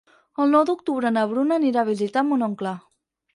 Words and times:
El 0.45 0.53
nou 0.53 0.63
d'octubre 0.69 1.11
na 1.17 1.25
Bruna 1.33 1.59
anirà 1.61 1.83
a 1.85 1.89
visitar 1.91 2.25
mon 2.31 2.47
oncle. 2.49 2.75